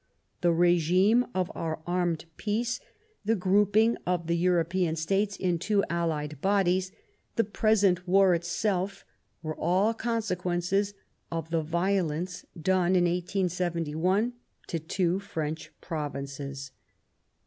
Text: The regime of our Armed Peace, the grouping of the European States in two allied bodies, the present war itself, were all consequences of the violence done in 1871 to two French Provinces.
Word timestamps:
The 0.41 0.51
regime 0.51 1.27
of 1.35 1.51
our 1.53 1.79
Armed 1.85 2.25
Peace, 2.35 2.79
the 3.23 3.35
grouping 3.35 3.97
of 4.07 4.25
the 4.25 4.35
European 4.35 4.95
States 4.95 5.37
in 5.37 5.59
two 5.59 5.83
allied 5.91 6.41
bodies, 6.41 6.91
the 7.35 7.43
present 7.43 8.07
war 8.07 8.33
itself, 8.33 9.05
were 9.43 9.55
all 9.55 9.93
consequences 9.93 10.95
of 11.31 11.51
the 11.51 11.61
violence 11.61 12.47
done 12.59 12.95
in 12.95 13.03
1871 13.03 14.33
to 14.69 14.79
two 14.79 15.19
French 15.19 15.71
Provinces. 15.81 16.71